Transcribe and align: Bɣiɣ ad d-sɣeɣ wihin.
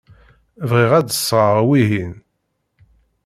Bɣiɣ 0.69 0.91
ad 0.99 1.05
d-sɣeɣ 1.07 1.59
wihin. 1.67 2.13